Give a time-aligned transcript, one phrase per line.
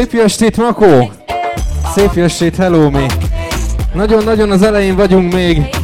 [0.00, 1.10] Szép estét, Makó!
[1.94, 3.06] Szép estét, hello mi!
[3.94, 5.76] Nagyon-nagyon az elején vagyunk még.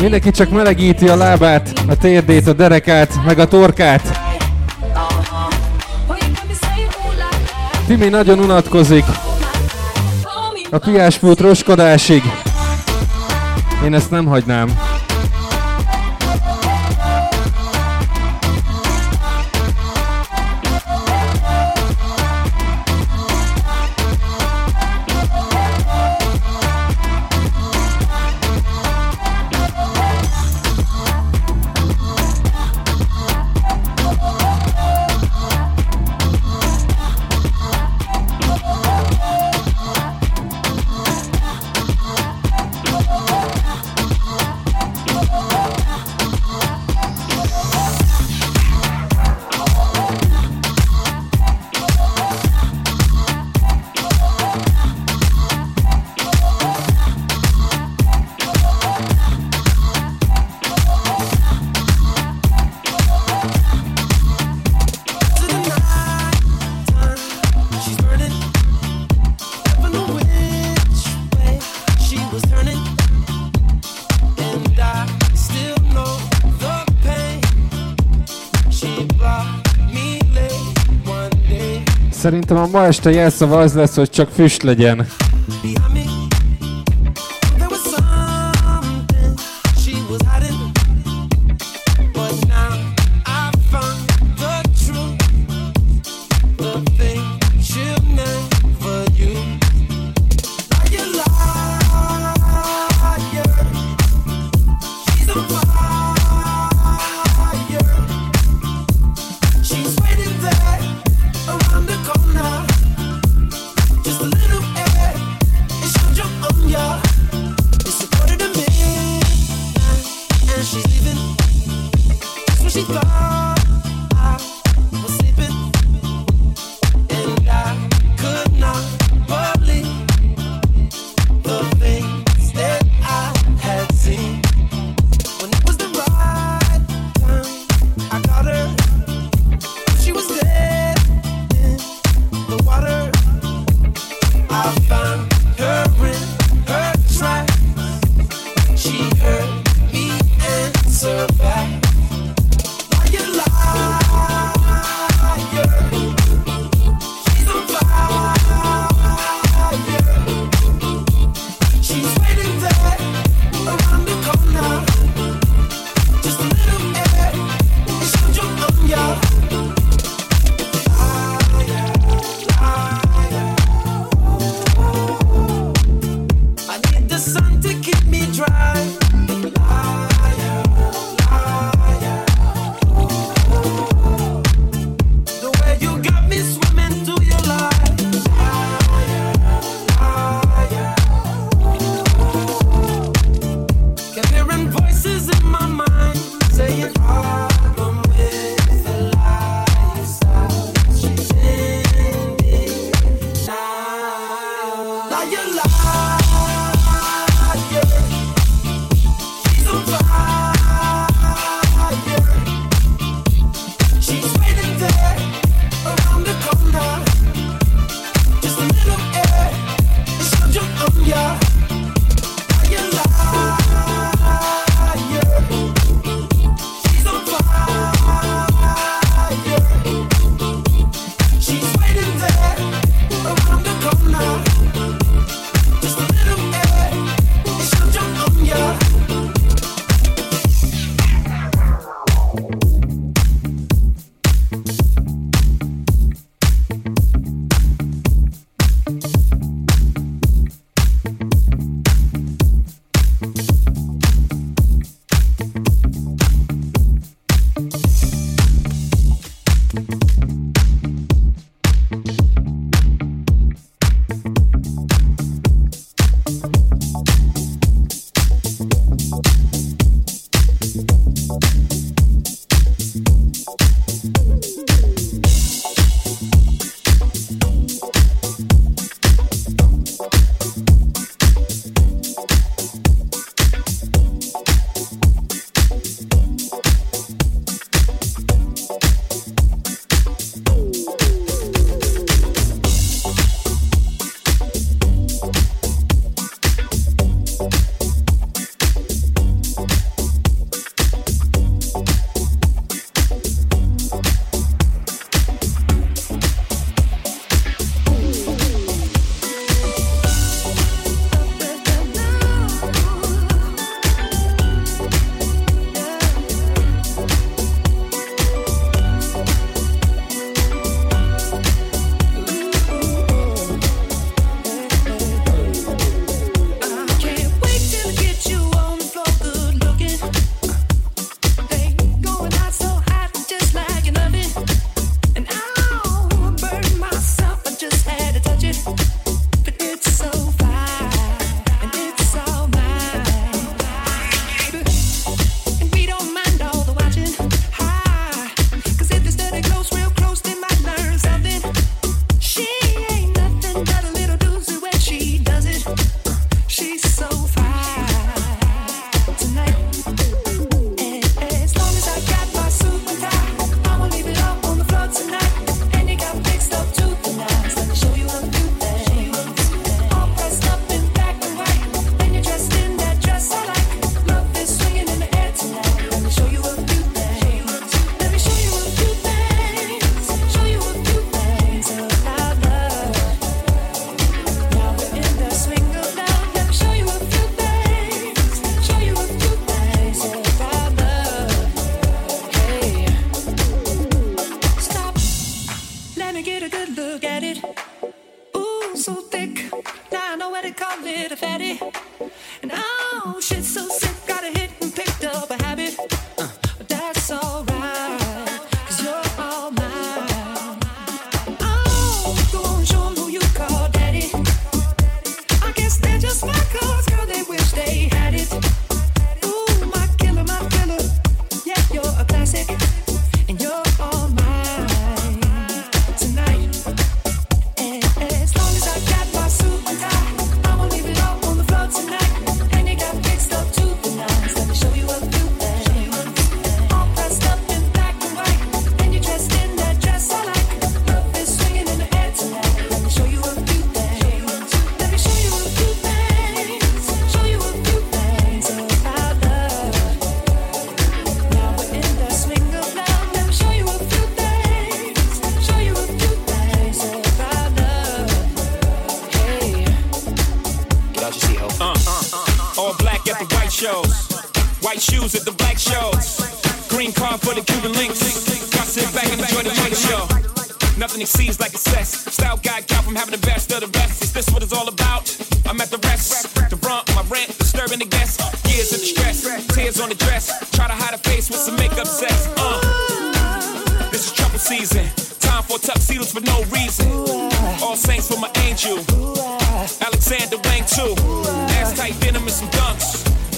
[0.00, 4.20] Mindenki csak melegíti a lábát, a térdét, a derekát, meg a torkát.
[7.86, 9.04] Timi nagyon unatkozik.
[10.70, 12.22] A piáspult roskodásig.
[13.84, 14.91] Én ezt nem hagynám.
[82.32, 85.06] Szerintem a ma este jelszava az lesz, hogy csak füst legyen.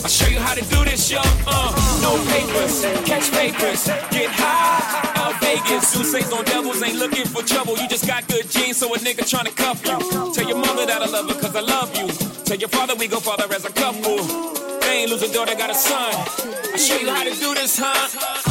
[0.04, 1.18] I'll show you how to do this, yo.
[1.46, 5.12] Uh, no papers, catch papers, get high.
[5.16, 7.78] Out Vegas, Suicides on devils ain't looking for trouble.
[7.78, 9.96] You just got good genes, so a nigga tryna cuff you.
[10.34, 12.08] Tell your mother that I love her, cause I love you.
[12.44, 14.18] Tell your father we go father as a couple.
[14.82, 16.12] They ain't lose a daughter, got a son.
[16.12, 18.43] I'll show you how to do this, huh?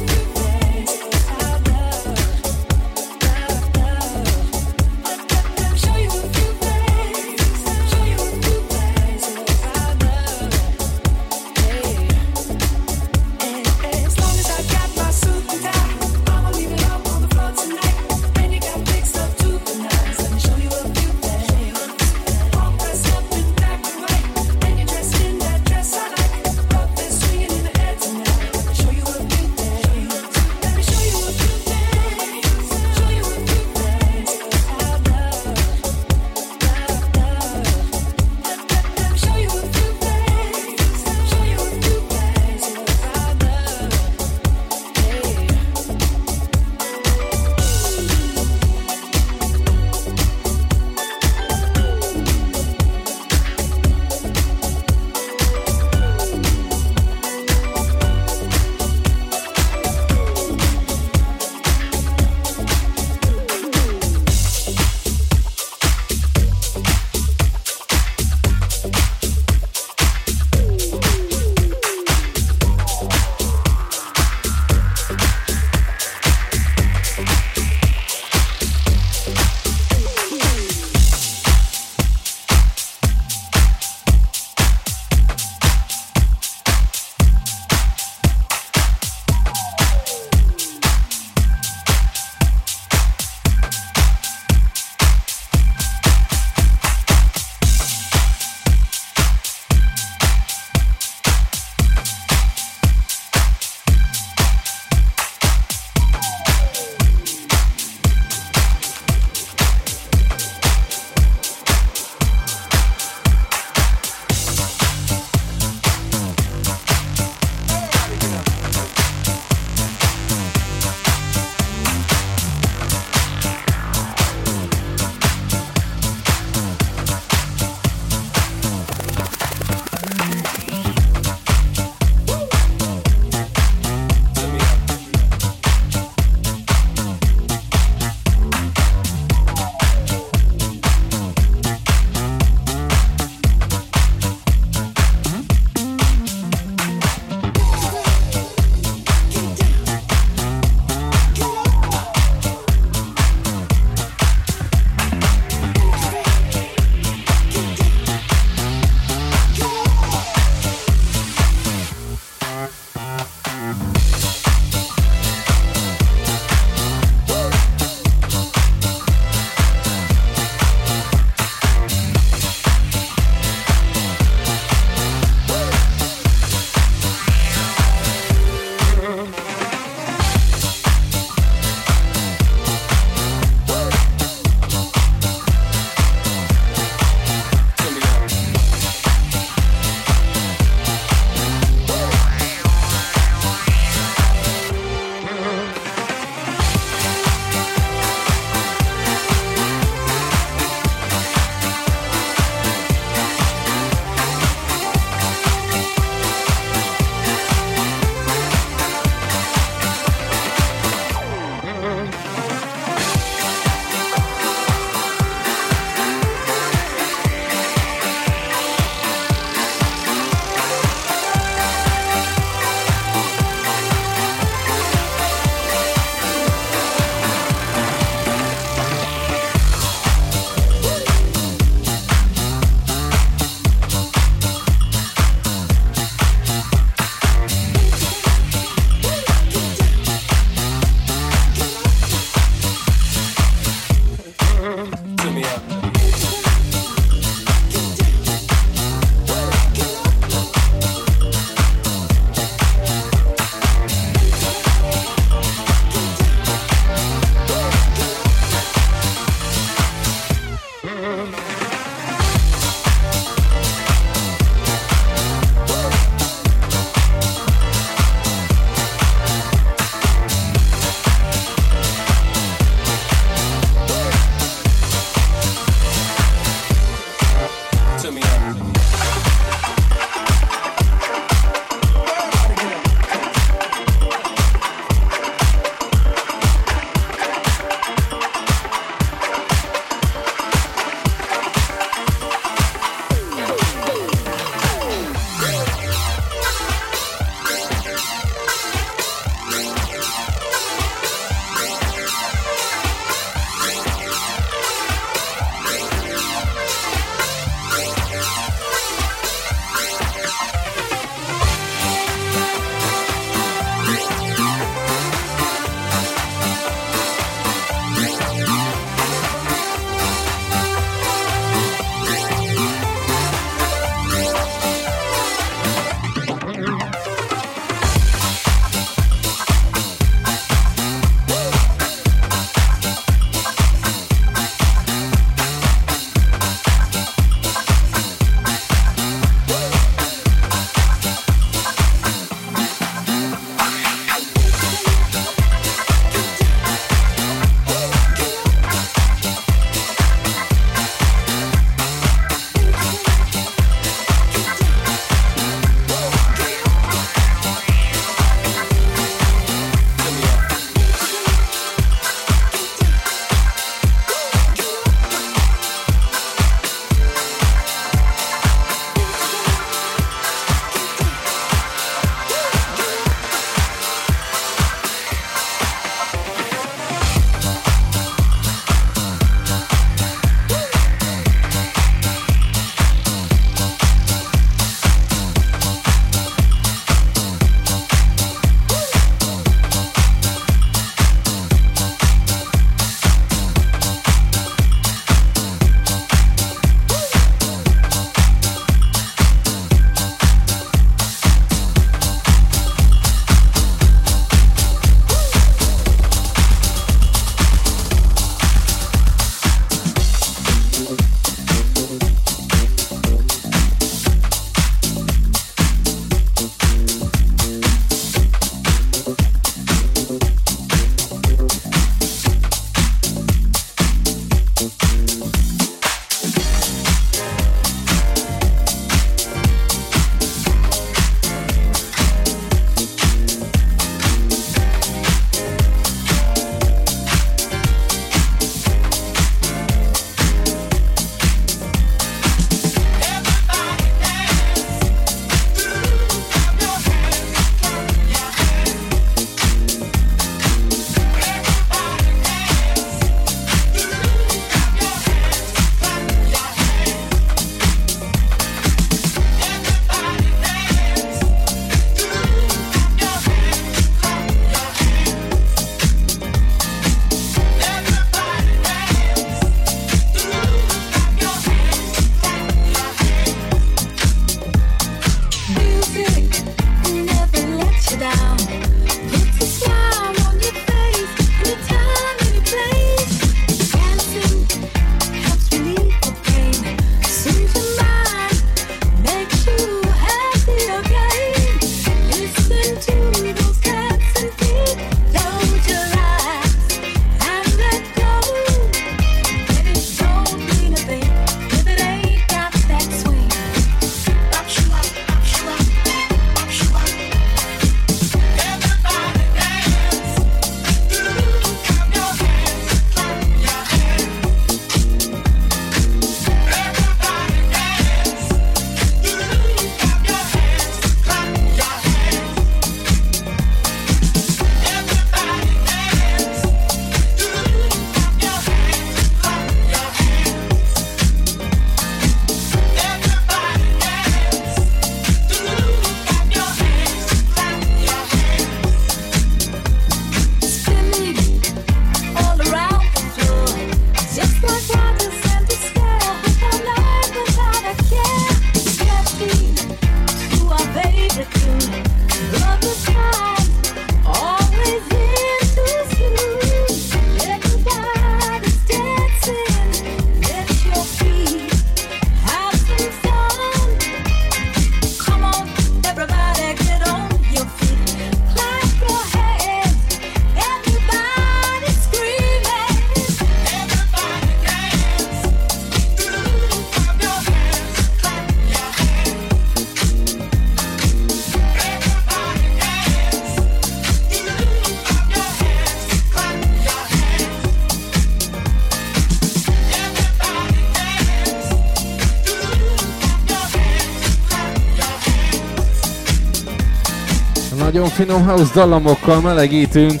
[597.96, 600.00] Finom house dallamokkal melegítünk.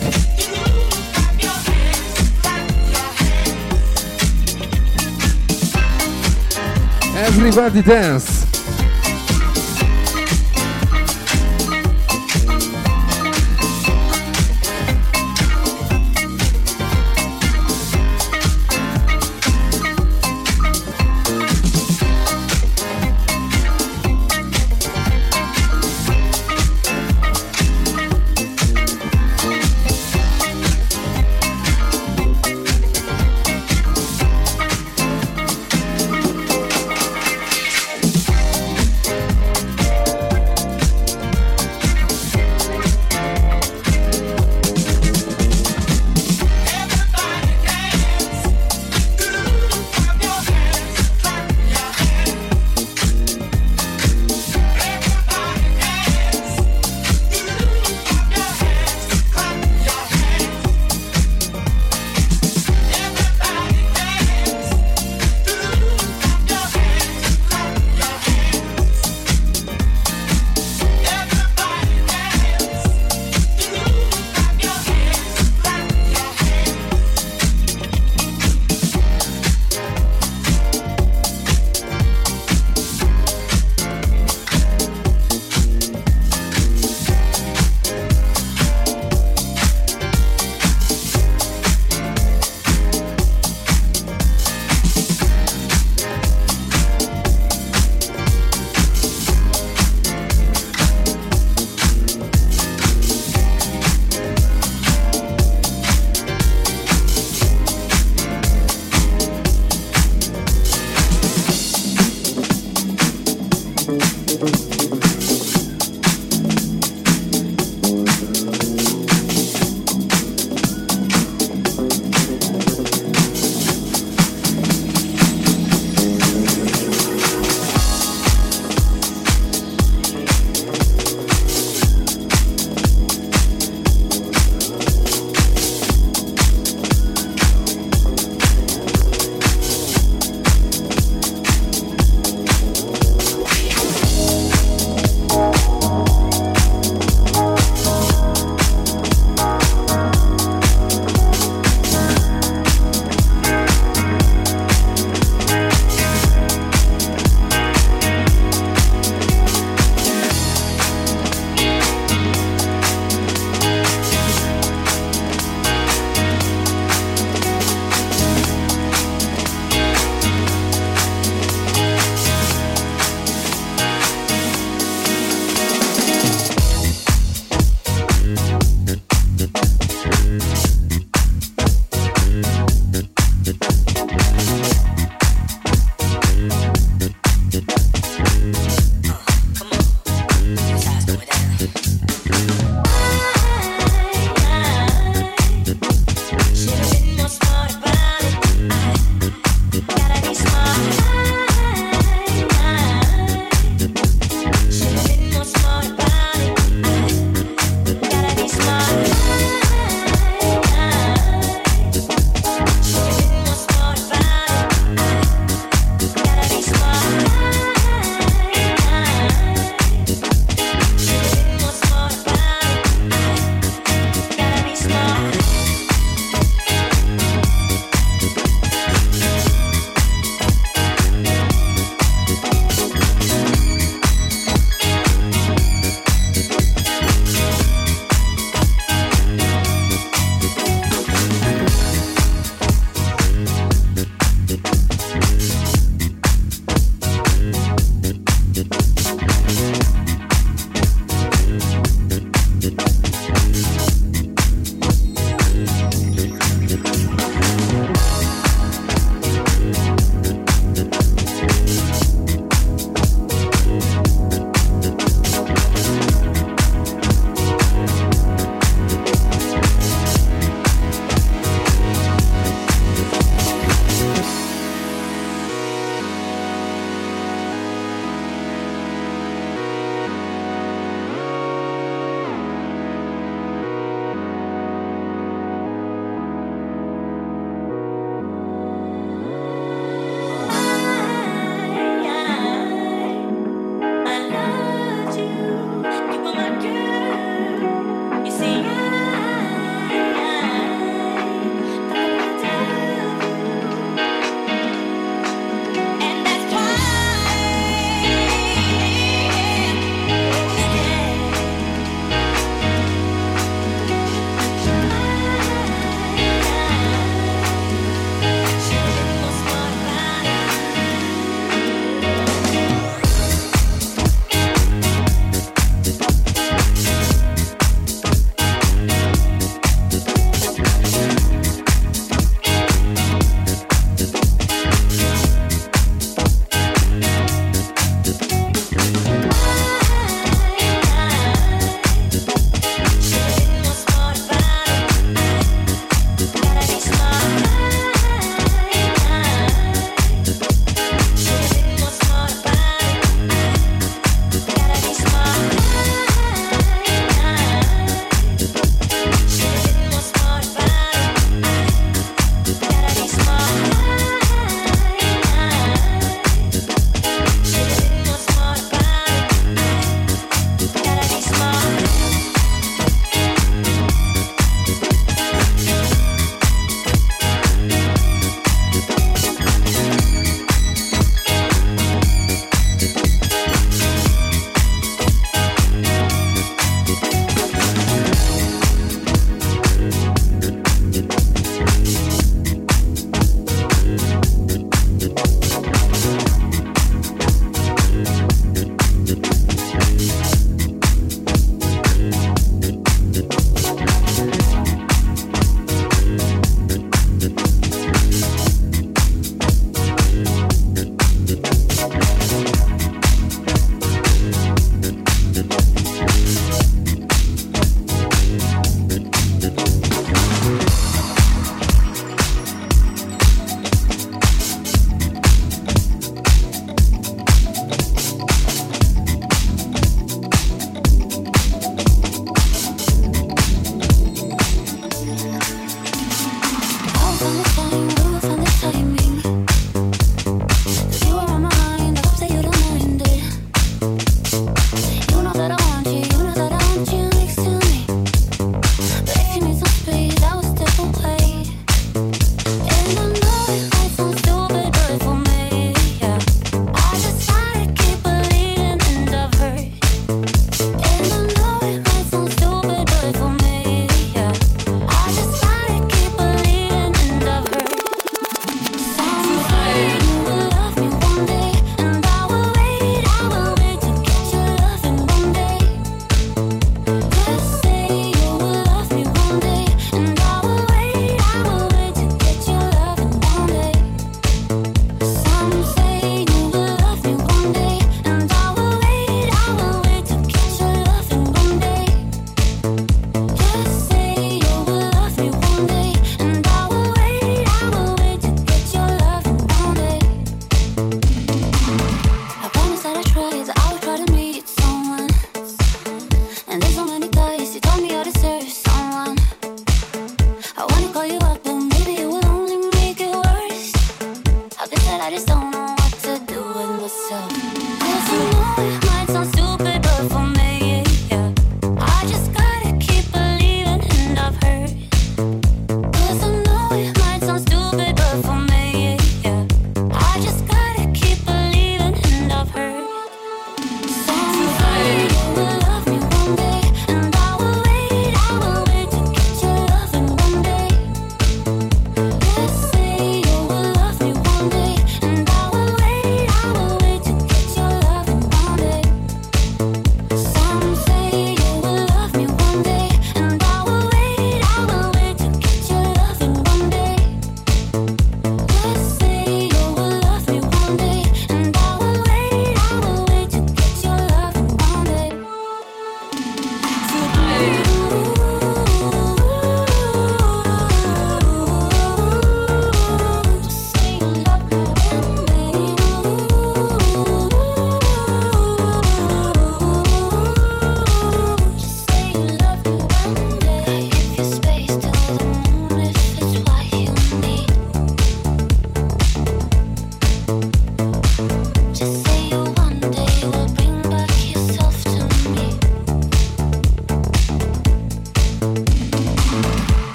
[7.14, 8.35] Everybody dance!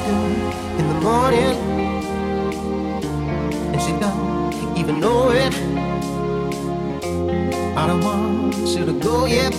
[0.00, 1.56] asking in the morning,
[3.72, 5.54] and she don't even know it.
[7.76, 9.54] I don't want you to go yet,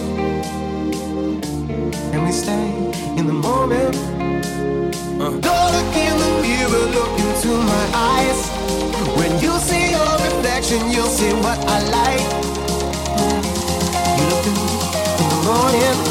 [2.14, 2.68] and we stay
[3.18, 3.96] in the moment.
[5.22, 5.30] Uh.
[5.40, 8.40] Don't look in the mirror, look into my eyes.
[9.18, 12.28] When you see your reflection, you'll see what I like.
[14.18, 16.11] You look in the morning.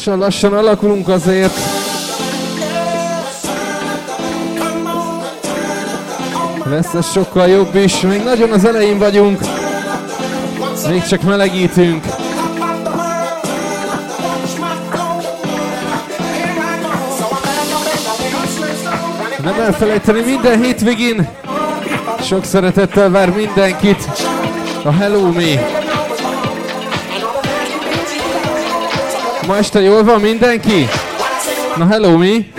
[0.00, 1.56] lassan-lassan alakulunk azért.
[6.64, 9.40] Lesz ez sokkal jobb is, még nagyon az elején vagyunk.
[10.88, 12.04] Még csak melegítünk.
[19.42, 21.28] Nem elfelejteni minden hétvégén.
[22.20, 24.08] Sok szeretettel vár mindenkit.
[24.84, 25.79] A Hello Me!
[29.50, 30.88] Ma este jól van mindenki?
[31.76, 32.52] Na hello mi?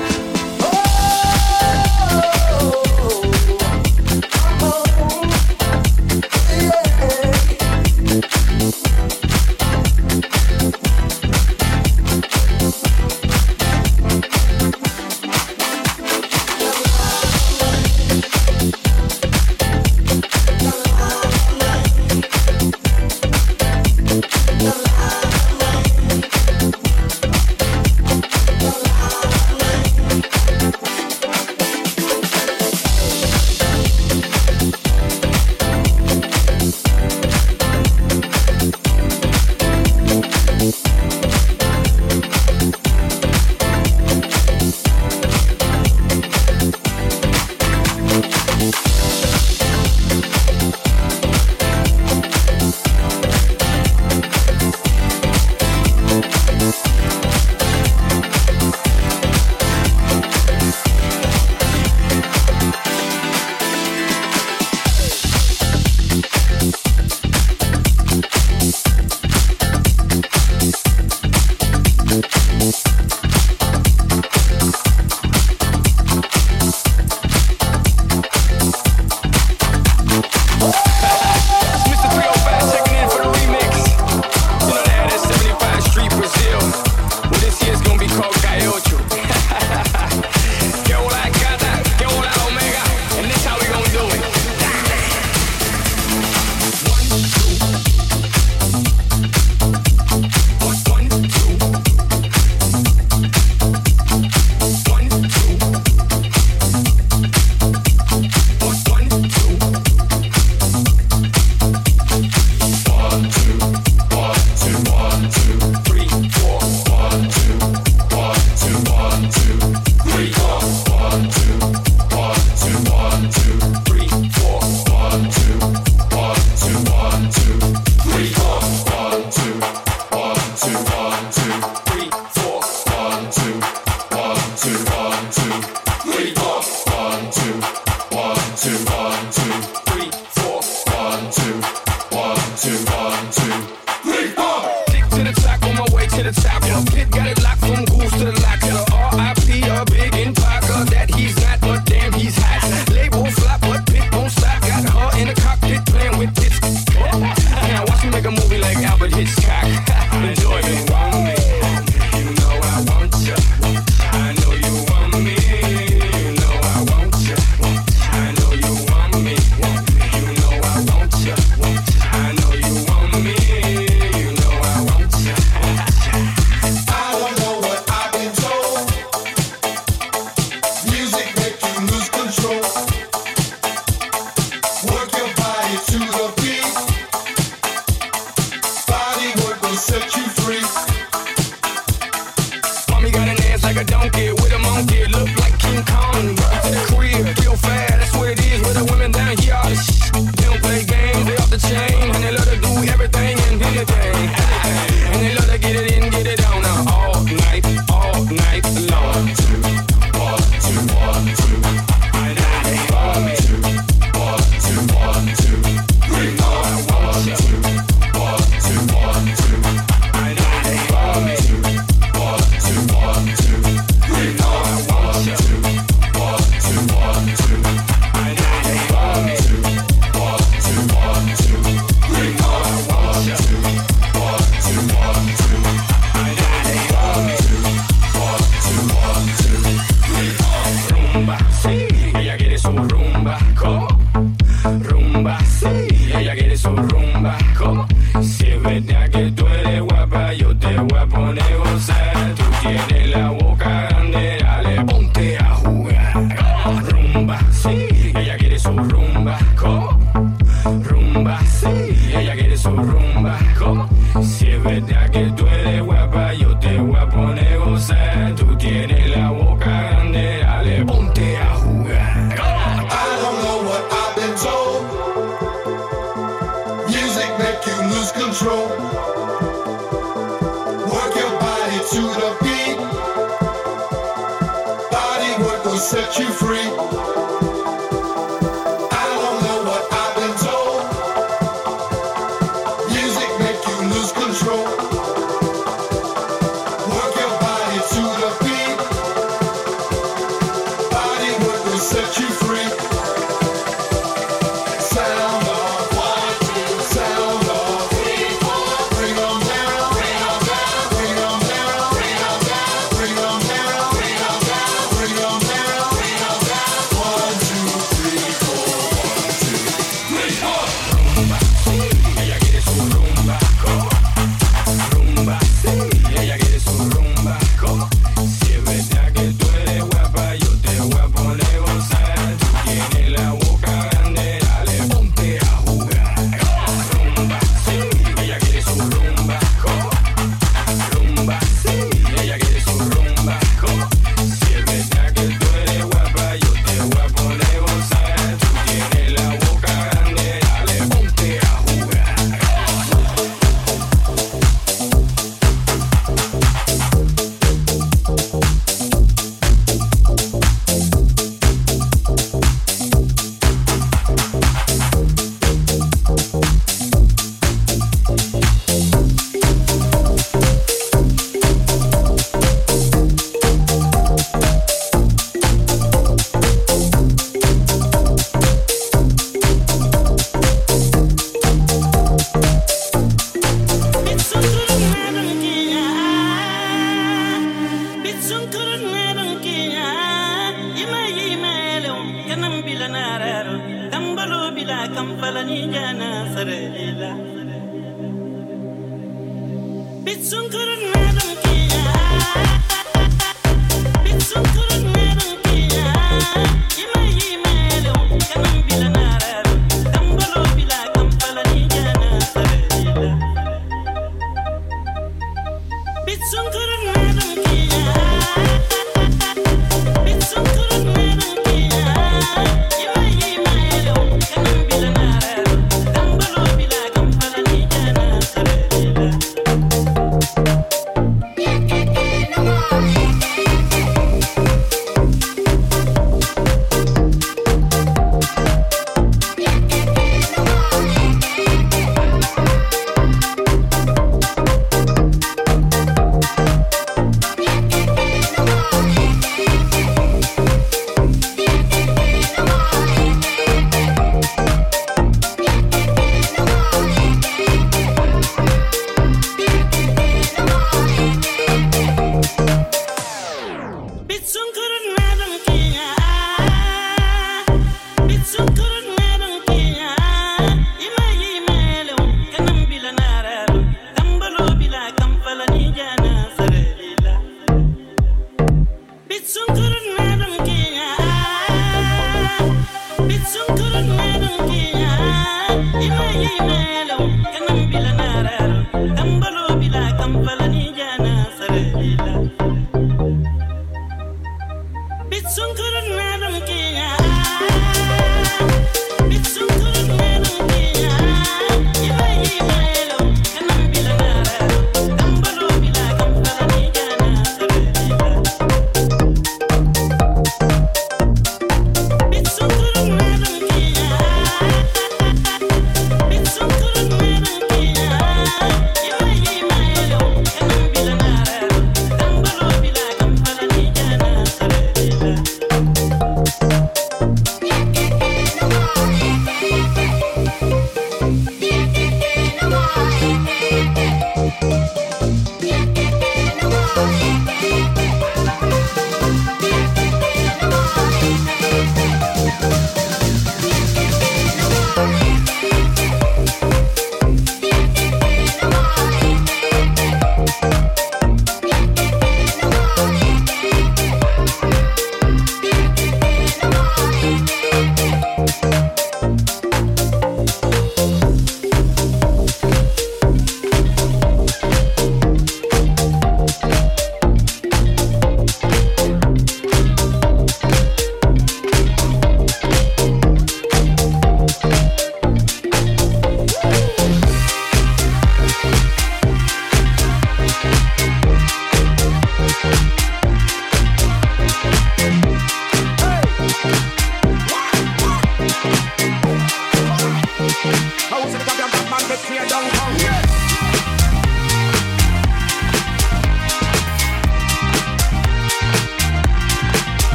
[301.92, 302.31] sete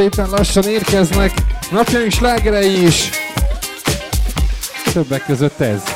[0.00, 1.32] szépen lassan érkeznek
[1.70, 3.10] napjaink slágerei is.
[4.92, 5.89] Többek között ez.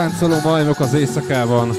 [0.00, 1.70] Táncoló majmok az éjszakában.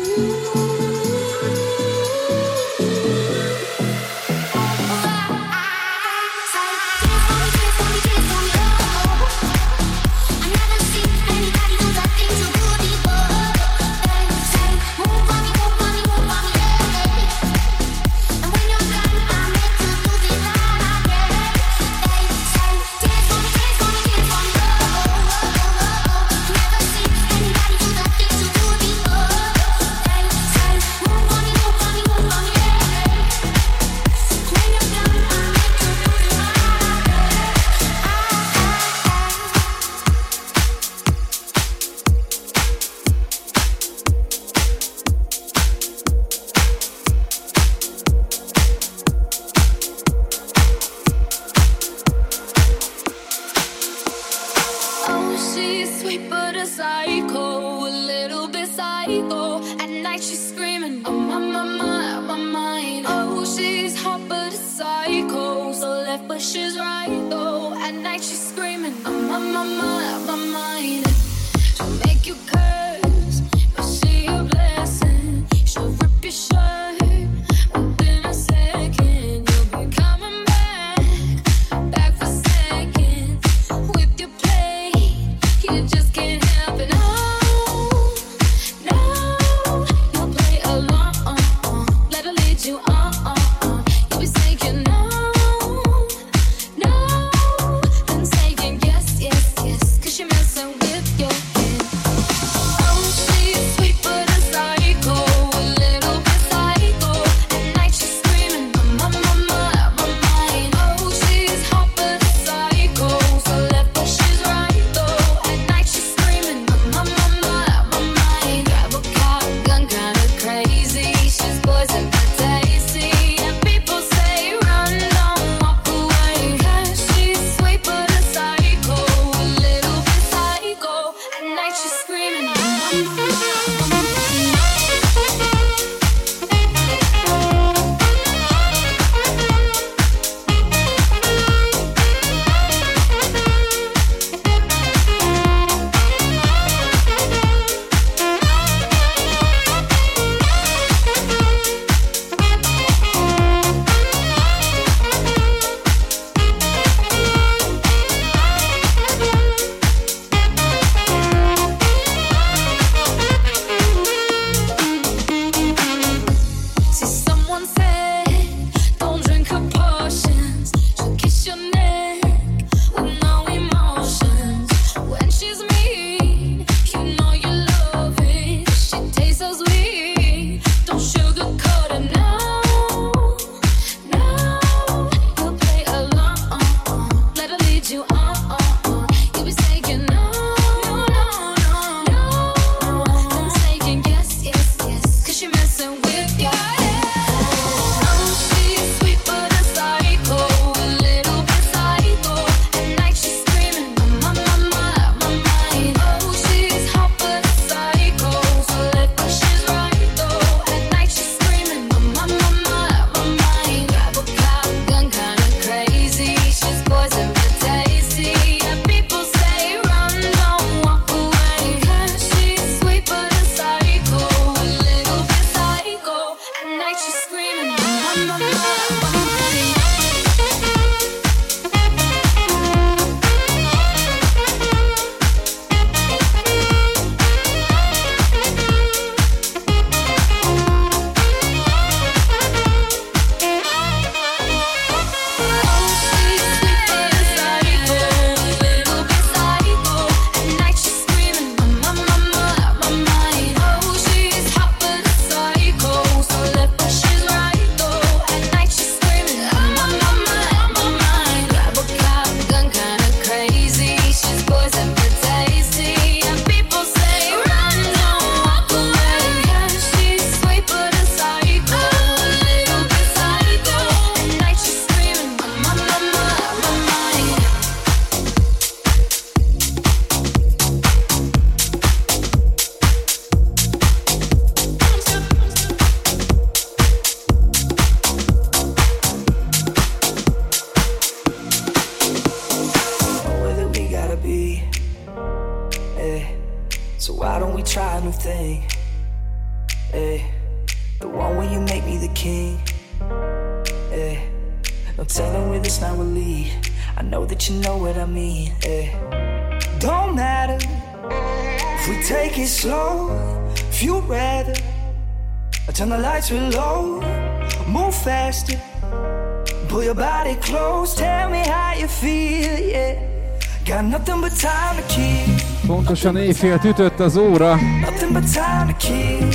[326.01, 327.55] Pontosan éjfélt ütött az óra.
[327.55, 329.27] Nothing but time to kill.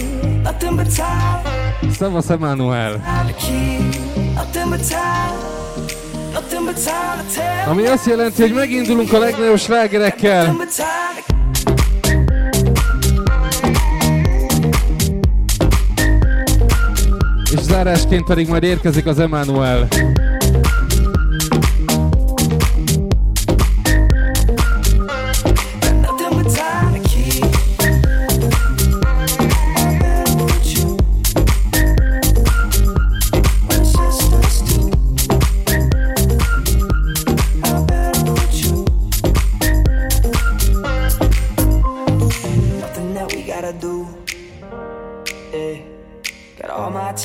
[0.42, 2.92] Nothing but time Szavasz Emanuel.
[2.92, 3.78] to kill.
[4.34, 5.36] Nothing but time.
[6.32, 7.68] Nothing but time to tell.
[7.68, 10.46] Ami azt jelenti, hogy megindulunk a legnagyobb slágerekkel.
[10.46, 11.34] Nothing but time to
[17.52, 19.88] És zárásként pedig majd érkezik az Emanuel.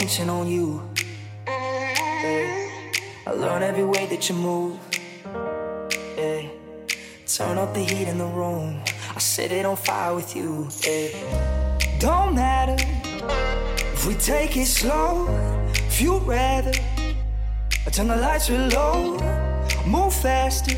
[0.02, 0.82] Attention on you.
[1.46, 2.70] Yeah.
[3.28, 4.80] I learn every way that you move.
[6.18, 6.50] Yeah.
[7.28, 8.82] Turn up the heat in the room.
[9.16, 10.68] I set it on fire with you.
[10.84, 12.00] Yeah.
[12.00, 12.78] Don't matter
[13.94, 15.28] if we take it slow.
[15.76, 16.74] If you'd rather,
[17.86, 19.20] I turn the lights real low.
[19.86, 20.78] Move faster.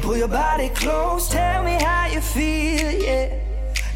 [0.00, 1.28] Pull your body close.
[1.28, 2.92] Tell me how you feel.
[2.92, 3.38] Yeah.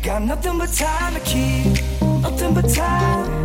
[0.02, 1.80] Got nothing but time to keep.
[2.20, 3.39] Nothing but time.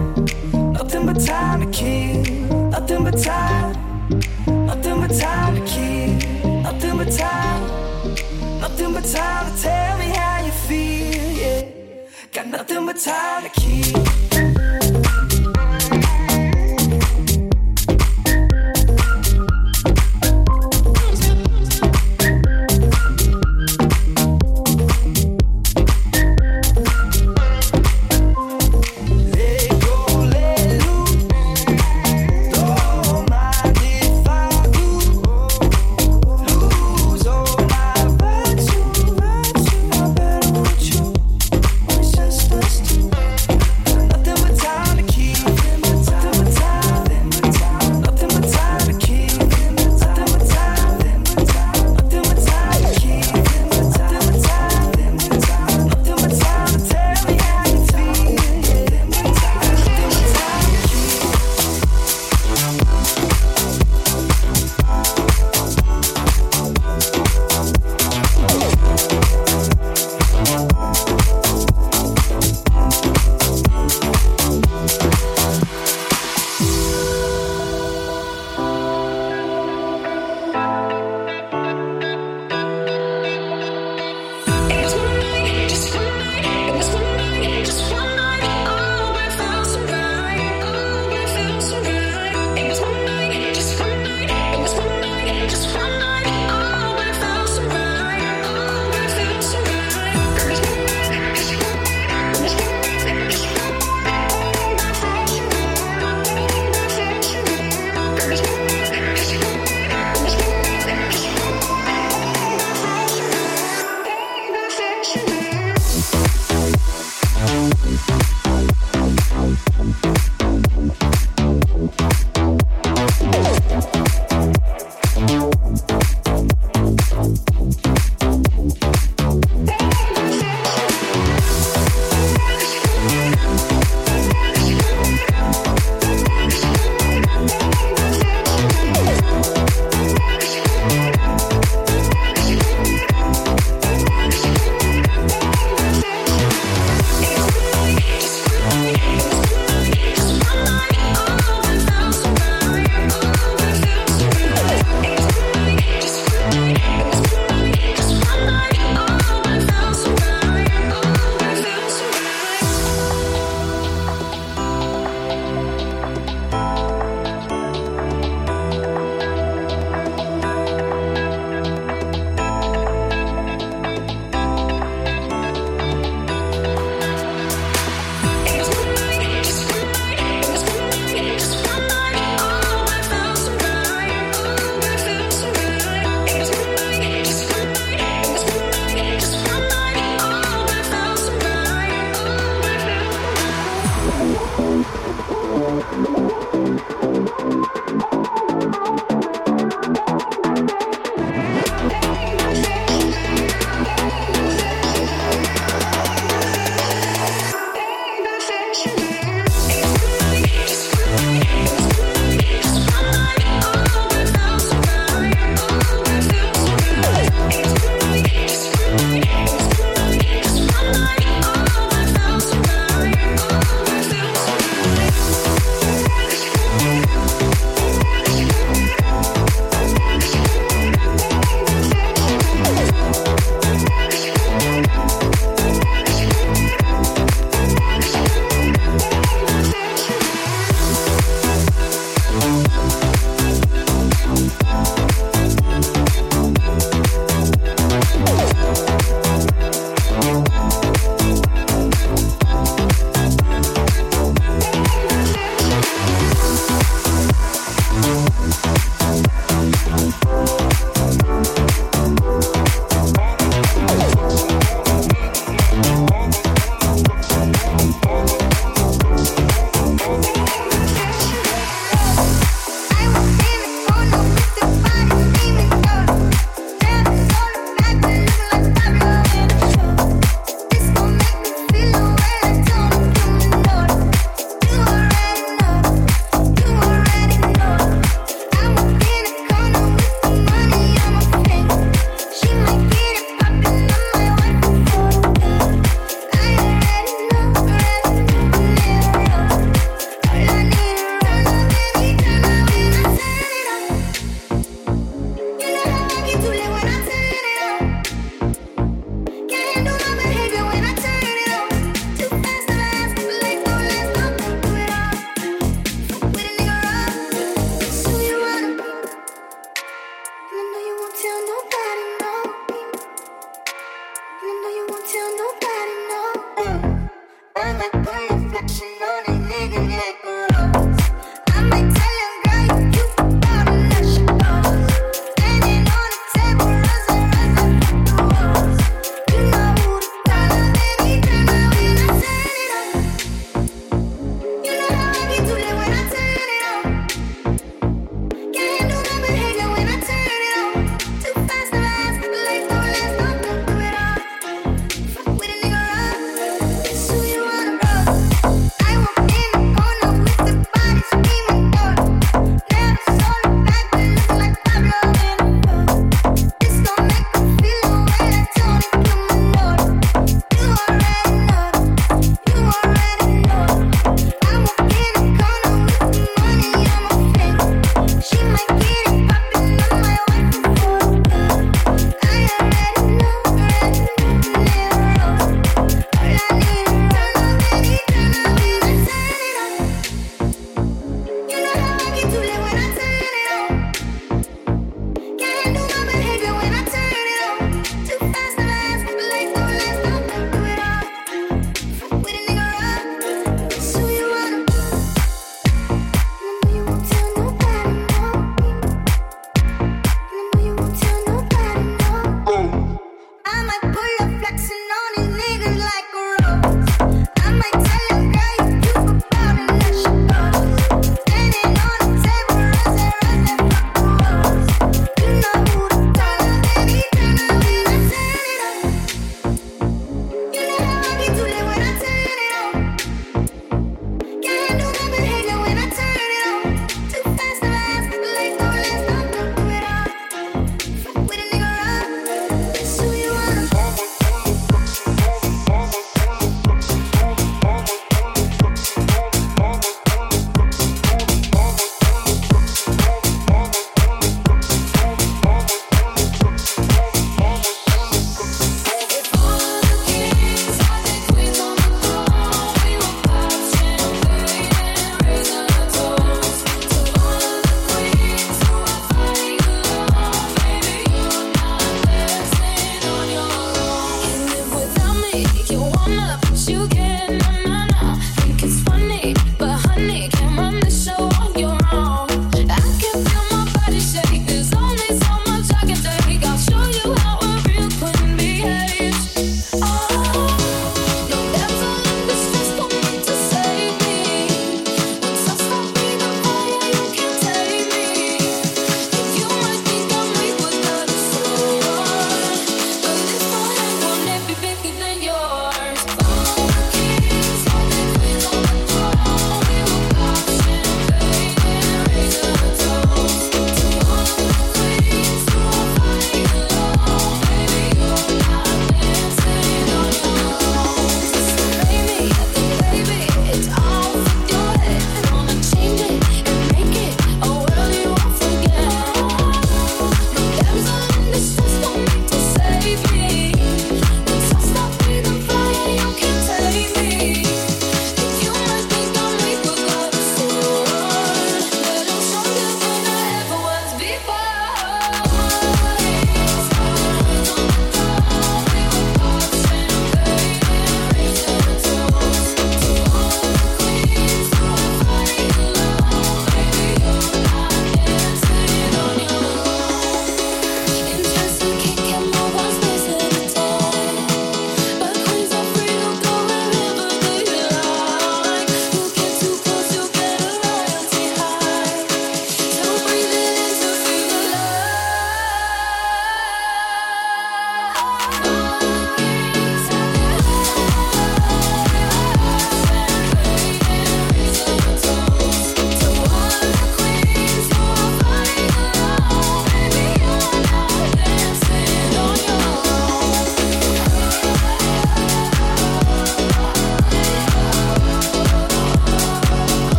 [1.06, 2.70] Nothing but time to kill.
[2.72, 4.66] Nothing but time.
[4.66, 6.62] Nothing but time to kill.
[6.64, 8.60] Nothing but time.
[8.60, 11.62] Nothing but time to tell me how you feel, yeah.
[12.34, 14.75] Got nothing but time to kill.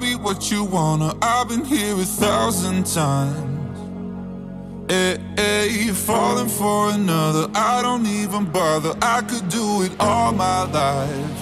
[0.00, 1.14] Be what you wanna.
[1.20, 3.46] I've been here a thousand times.
[4.88, 8.94] Eh, eh, hey, hey, falling for another, I don't even bother.
[9.02, 11.38] I could do it all my life.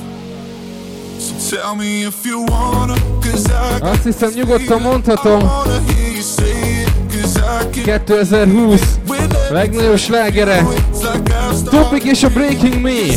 [1.18, 5.42] So tell me if you wanna, cause I Azt nyugodtan mondhatom.
[5.42, 8.98] wanna hear you say it, cause I can 2020
[9.50, 10.66] legnagyobb slágere.
[11.70, 13.16] Topic és a Breaking Me.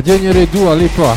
[0.00, 1.16] A gyönyörű Dua Lipa.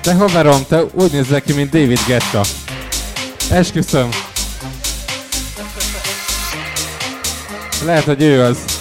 [0.00, 2.40] Te haverom, te úgy nézel ki, mint David Getta.
[3.50, 4.08] Esküszöm.
[7.84, 8.73] Lehet, hogy ő az.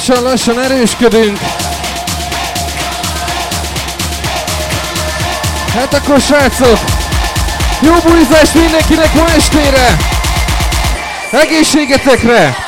[0.00, 1.38] Lassan-lassan erősködünk.
[5.74, 6.78] Hát akkor srácok,
[7.80, 9.96] jó bulizást mindenkinek ma estére!
[11.30, 12.59] Egészségetekre!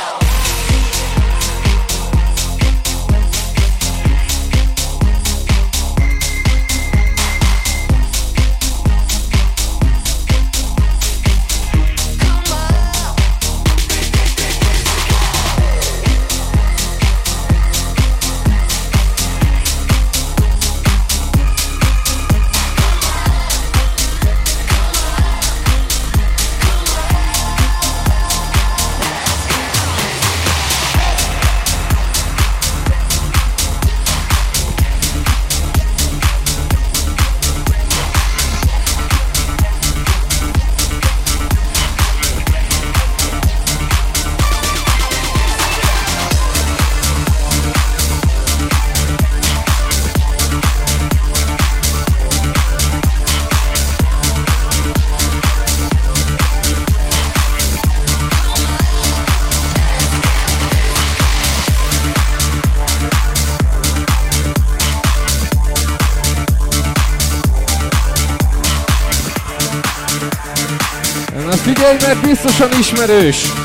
[71.63, 73.62] Figyelj, mert biztosan ismerős!